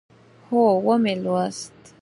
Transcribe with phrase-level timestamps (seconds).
[0.49, 1.73] هو، ومی لوست